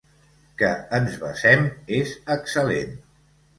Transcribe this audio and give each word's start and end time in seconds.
Que 0.61 0.71
ens 0.99 1.17
besem 1.25 1.69
és 2.01 2.17
excel·lent. 2.39 3.01